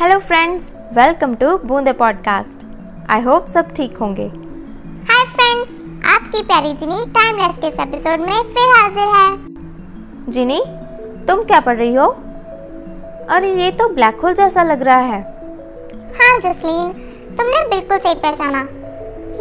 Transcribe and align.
Hello 0.00 0.18
friends 0.18 0.70
welcome 0.96 1.34
to 1.34 1.46
Boonde 1.68 1.92
podcast 1.92 2.62
I 3.10 3.20
hope 3.22 3.46
सब 3.46 3.72
ठीक 3.76 3.96
होंगे। 3.96 4.26
हाय 5.08 5.24
फ्रेंड्स 5.32 6.06
आपकी 6.10 6.42
प्यारी 6.42 6.72
जिनी 6.74 7.04
टाइमलेस 7.16 7.58
के 7.60 7.68
इस 7.68 7.80
एपिसोड 7.80 8.20
में 8.20 8.54
फिर 8.54 8.72
हाजिर 8.76 9.10
है। 9.16 10.32
जिनी 10.32 10.58
तुम 11.26 11.42
क्या 11.42 11.60
पढ़ 11.60 11.76
रही 11.76 11.94
हो? 11.94 12.06
अरे 13.30 13.52
ये 13.54 13.70
तो 13.72 13.88
ब्लैक 13.88 14.20
होल 14.20 14.34
जैसा 14.34 14.62
लग 14.62 14.82
रहा 14.82 14.98
है। 15.00 15.20
हाँ 16.14 16.38
जसलीन 16.38 16.90
तुमने 17.36 17.60
बिल्कुल 17.68 17.98
सही 17.98 18.14
पहचाना। 18.14 18.60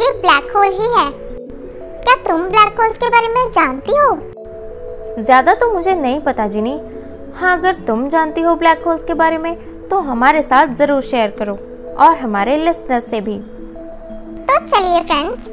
ये 0.04 0.11
ब्लैक 0.21 0.51
होल 0.55 0.68
ही 0.73 0.91
है। 0.97 1.10
क्या 2.04 2.15
तुम 2.28 2.47
ब्लैक 2.50 2.82
होल्स 2.82 2.97
के 2.97 3.10
बारे 3.10 3.33
में 3.36 3.51
जानती 3.51 3.97
हो? 3.97 4.14
ज़्यादा 5.23 5.54
तो 5.54 5.73
मुझे 5.73 5.96
नहीं 5.96 6.19
पता 6.21 6.47
जिनी। 6.50 6.79
हाँ 7.36 7.57
अगर 7.57 7.83
तुम 7.87 8.07
जानती 8.10 8.41
हो 8.41 8.55
ब्लैक 8.55 8.83
होल्स 8.86 9.04
के 9.04 9.14
बारे 9.14 9.37
में 9.37 9.55
तो 9.89 10.00
हमारे 10.02 10.42
साथ 10.42 10.74
ज़रूर 10.75 11.02
शेयर 11.02 11.32
करो 11.39 11.54
और 12.00 12.18
हमारे 12.18 12.56
लिसनर्स 12.57 13.10
से 13.10 13.21
भी। 13.21 13.38
तो 14.48 14.57
चलिए 14.68 15.02
फ्रेंड्स 15.02 15.48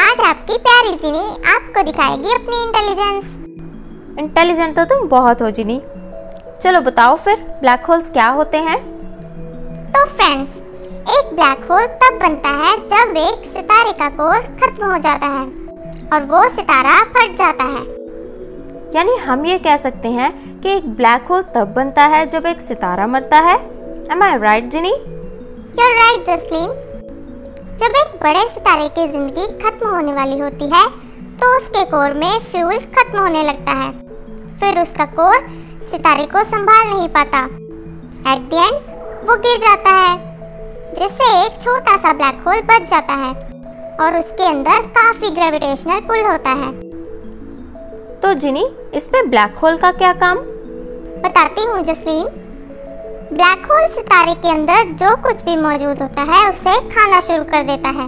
आज 0.00 0.20
आपकी 0.26 0.56
प्यारी 0.58 0.96
जिनी 0.98 1.26
आपको 1.52 1.82
दिखाएगी 1.82 2.34
अपनी 2.34 2.62
इंटेलिजेंस 2.64 4.18
इंटेलिजेंट 4.18 4.76
तो 4.76 4.84
तुम 4.84 5.06
बहुत 5.08 5.42
हो 5.42 5.50
जिनी। 5.50 5.80
चलो 6.62 6.80
बताओ 6.80 7.16
फिर 7.16 7.36
ब्लैक 7.60 7.86
होल्स 7.86 8.10
क्या 8.10 8.28
होते 8.30 8.58
हैं? 8.58 8.78
तो 9.92 10.04
फ्रेंड्स 10.08 10.56
एक 11.10 11.34
ब्लैक 11.34 11.66
होल 11.70 11.86
तब 12.02 12.18
बनता 12.22 12.48
है 12.56 12.76
जब 12.88 13.16
एक 13.18 13.50
सितारे 13.52 13.92
का 13.92 14.08
कोर 14.16 14.38
खत्म 14.60 14.90
हो 14.92 14.98
जाता 14.98 15.26
है 15.28 15.44
और 16.12 16.24
वो 16.26 16.42
सितारा 16.50 16.98
फट 17.12 17.36
जाता 17.38 17.64
है। 17.66 17.82
यानी 18.94 19.16
हम 19.18 19.44
ये 19.46 19.58
कह 19.58 19.76
सकते 19.78 20.08
हैं 20.10 20.30
कि 20.60 20.68
एक 20.68 20.88
ब्लैक 20.96 21.26
होल 21.30 21.42
तब 21.54 21.72
बनता 21.74 22.06
है 22.06 22.24
जब 22.26 22.46
एक 22.46 22.60
सितारा 22.60 23.06
मरता 23.06 23.38
है 23.40 23.58
am 24.12 24.22
I 24.22 24.38
right 24.38 24.64
Ginni 24.70 24.90
You're 25.78 25.92
right, 25.96 26.22
Jasleen 26.28 26.70
जब 27.80 27.96
एक 27.96 28.14
बड़े 28.22 28.40
सितारे 28.44 28.88
की 28.88 29.06
ज़िंदगी 29.08 29.46
खत्म 29.58 29.88
होने 29.88 30.12
वाली 30.12 30.38
होती 30.38 30.68
है 30.72 30.82
तो 31.36 31.50
उसके 31.56 31.84
कोर 31.90 32.14
में 32.14 32.38
फ्यूल 32.46 32.78
खत्म 32.96 33.18
होने 33.18 33.42
लगता 33.42 33.72
है। 33.72 33.90
फिर 34.60 34.80
उसका 34.82 35.04
कोर 35.12 35.36
सितारे 35.92 36.26
को 36.34 36.42
संभाल 36.46 36.88
नहीं 36.88 37.08
पाता। 37.08 37.44
एट 38.32 38.50
द 38.50 38.64
एंड 38.64 39.28
वो 39.28 39.36
गिर 39.36 39.56
जाता 39.58 39.94
है 39.98 40.18
जिससे 40.94 41.30
एक 41.44 41.62
छोटा 41.62 41.96
सा 41.96 42.12
ब्लैक 42.12 42.42
होल 42.46 42.60
बच 42.72 42.90
जाता 42.90 43.20
है 43.22 43.32
और 44.00 44.18
उसके 44.18 44.48
अंदर 44.48 44.86
काफ़ी 44.98 45.30
ग्रेविटेशनल 45.30 46.00
पुल 46.08 46.26
होता 46.30 46.58
है। 46.64 46.72
तो 48.20 48.34
जिनी 48.40 48.68
इसमें 48.94 49.30
ब्लैक 49.30 49.56
होल 49.62 49.76
का 49.76 49.92
क्या 50.02 50.12
काम? 50.24 50.38
बताती 51.24 51.64
हूँ 51.64 51.82
जसलीन 51.84 52.28
ब्लैक 53.32 53.66
होल 53.70 53.86
सितारे 53.88 54.32
के 54.34 54.48
अंदर 54.50 54.84
जो 55.00 55.14
कुछ 55.22 55.42
भी 55.44 55.56
मौजूद 55.56 56.00
होता 56.02 56.22
है 56.30 56.38
उसे 56.48 56.72
खाना 56.88 57.20
शुरू 57.20 57.44
कर 57.44 57.62
देता 57.66 57.88
है। 57.90 58.06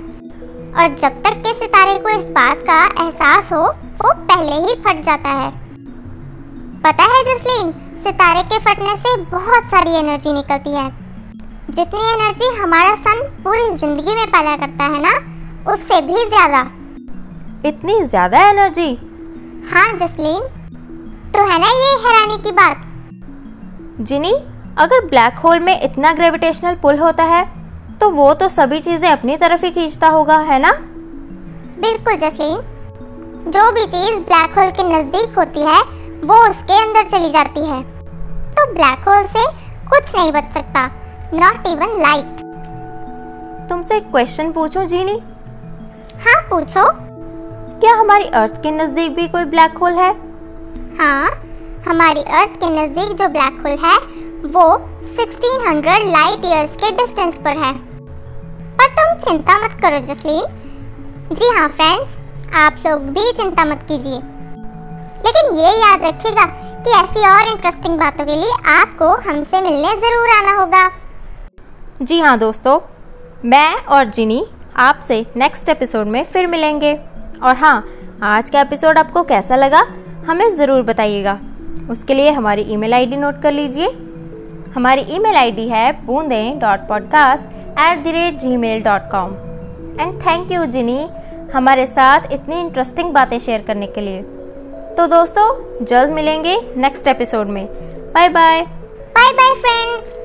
और 0.75 0.97
जब 0.97 1.23
तक 1.25 1.37
के 1.45 1.53
सितारे 1.55 1.99
को 1.99 2.09
इस 2.11 2.25
बात 2.33 2.65
का 2.71 2.79
एहसास 3.05 3.53
हो 3.53 3.61
वो 4.01 4.13
पहले 4.25 4.57
ही 4.65 4.75
फट 4.85 5.05
जाता 5.05 5.31
है। 5.31 5.51
पता 6.85 7.05
है 7.13 7.23
जसलीन 7.25 7.73
सितारे 8.05 8.43
के 8.45 8.59
फटने 8.59 8.97
से 8.99 9.17
बहुत 9.29 9.71
सारी 9.71 9.95
एनर्जी 9.97 10.33
निकलती 10.33 10.71
है। 10.71 10.89
जितनी 11.71 12.13
एनर्जी 12.13 12.55
हमारा 12.57 12.95
सन 12.99 13.23
पूरी 13.45 13.77
ज़िंदगी 13.77 14.15
में 14.15 14.27
पैदा 14.29 14.57
करता 14.57 14.85
है 14.85 15.03
ना 15.03 15.17
उससे 15.73 16.01
भी 16.07 16.29
ज़्यादा। 16.29 16.61
इतनी 17.69 18.03
ज़्यादा 18.05 18.49
एनर्जी? 18.49 18.93
हाँ 19.73 19.91
जसलीन। 19.99 20.43
तो 21.35 21.51
है 21.51 21.61
ना 21.61 21.69
ये 21.81 21.93
हैरानी 22.07 22.43
की 22.45 22.53
बात? 22.53 22.89
जिनी? 24.03 24.33
अगर 24.79 25.05
ब्लैक 25.07 25.39
होल 25.39 25.59
में 25.61 25.81
इतना 25.81 26.13
ग्रेविटेशनल 26.13 26.75
पुल 26.75 26.99
होता 26.99 27.25
है 27.25 27.45
तो 28.01 28.09
वो 28.11 28.33
तो 28.35 28.49
सभी 28.49 28.79
चीज़ें 28.81 29.09
अपनी 29.11 29.37
तरफ़ 29.37 29.65
ही 29.65 29.71
खींचता 29.71 30.09
होगा 30.09 30.37
है 30.41 30.59
ना? 30.59 30.71
बिल्कुल 31.81 32.17
जसलीन। 32.19 33.51
जो 33.51 33.71
भी 33.73 33.85
चीज़ 33.87 34.21
ब्लैक 34.21 34.59
होल 34.59 34.71
के 34.71 34.83
नज़दीक 34.85 35.39
होती 35.39 35.61
है 35.61 35.81
वो 36.23 36.37
उसके 36.49 36.79
अंदर 36.83 37.09
चली 37.11 37.31
जाती 37.33 37.61
है। 37.61 37.83
तो 38.53 38.73
ब्लैक 38.73 39.09
होल 39.09 39.27
से 39.29 39.45
कुछ 39.91 40.15
नहीं 40.17 40.33
बच 40.33 40.53
सकता 40.55 40.87
नॉट 41.35 41.67
इवन 41.69 42.01
लाइट 42.03 42.41
तुमसे 43.69 43.97
एक 43.97 44.11
क्वेश्चन 44.11 44.53
पूछूँ 44.53 44.85
जीनी? 44.85 45.19
हाँ 46.23 46.41
पूछो। 46.51 46.85
क्या 47.81 47.95
हमारी 47.95 48.25
अर्थ 48.41 48.61
के 48.63 48.71
नज़दीक 48.71 49.15
भी 49.15 49.29
कोई 49.29 49.45
ब्लैक 49.47 49.77
होल 49.79 49.93
है? 49.95 50.11
हाँ 50.99 51.31
हमारी 51.89 52.23
अर्थ 52.23 52.59
के 52.61 52.71
नज़दीक 52.73 53.17
जो 53.19 53.29
ब्लैक 53.29 53.63
होल 53.65 53.79
है 53.85 53.97
वो 54.45 54.63
1600 55.17 55.99
लाइट 56.07 56.45
ईयर्स 56.45 56.71
के 56.77 56.91
डिस्टेंस 56.91 57.37
पर 57.45 57.57
है। 57.57 57.73
पर 58.79 58.89
तुम 58.97 59.19
चिंता 59.21 59.59
मत 59.59 59.79
करो, 59.83 59.99
जसलीन। 60.07 61.35
जी 61.35 61.51
हाँ 61.57 61.69
फ्रेंड्स 61.69 62.17
आप 62.57 62.83
लोग 62.87 63.03
भी 63.09 63.31
चिंता 63.33 63.65
मत 63.65 63.85
कीजिए। 63.89 64.19
लेकिन 65.27 65.57
ये 65.57 65.71
याद 65.73 66.05
रखिएगा 66.05 66.45
कि 66.85 66.91
ऐसी 66.93 67.27
और 67.29 67.53
इंटरेस्टिंग 67.53 67.99
बातों 67.99 68.25
के 68.25 68.37
लिए 68.37 68.53
आपको 68.73 69.13
हमसे 69.29 69.61
मिलने 69.61 69.95
ज़रूर 69.97 70.37
आना 70.39 70.59
होगा। 70.61 70.89
जी 72.03 72.21
हाँ 72.21 72.39
दोस्तों, 72.39 72.79
मैं 73.45 73.75
और 73.77 74.05
जिनी 74.11 74.45
आपसे 74.81 75.25
नेक्स्ट 75.37 75.69
एपिसोड 75.69 76.07
में 76.07 76.23
फिर 76.25 76.47
मिलेंगे। 76.47 76.95
और 77.43 77.57
हाँ 77.57 77.85
आज 78.23 78.51
का 78.51 78.61
एपिसोड 78.61 78.99
आपको 78.99 79.23
कैसा 79.25 79.57
लगा, 79.57 79.87
हमें 80.27 80.49
ज़रूर 80.51 80.83
बताइएगा। 80.83 81.41
उसके 81.91 82.15
लिए 82.15 82.31
हमारी 82.31 82.63
ईमेल 82.63 82.95
आईडी 82.95 83.17
नोट 83.17 83.43
कर 83.43 83.53
लीजिए। 83.53 83.99
हमारी 84.75 85.01
ईमेल 85.09 85.35
आईडी 85.35 85.69
है 85.69 85.91
Boonde 86.07 86.53
dot 86.57 86.87
podcast 86.89 87.49
at 87.81 88.05
the 88.05 88.07
rate 88.07 88.39
gmail 88.57 88.83
dot 88.83 89.01
com. 89.11 89.33
And 90.01 90.21
thank 90.21 90.53
you 90.53 90.65
Ginni, 90.65 91.07
हमारे 91.55 91.87
साथ 91.87 92.33
इतनी 92.33 92.61
इंटरेस्टिंग 92.61 93.13
बातें 93.13 93.39
शेयर 93.39 93.61
करने 93.61 93.87
के 93.87 94.01
लिए। 94.01 94.23
तो 94.99 95.07
दोस्तों, 95.07 95.85
जल्द 95.85 96.11
मिलेंगे 96.11 96.57
नेक्स्ट 96.77 97.09
एपिसोड 97.09 97.47
में। 97.47 97.67
Bye 98.15 98.29
bye 98.29 98.63
bye 99.17 99.33
bye 99.33 99.55
friends 99.61 100.22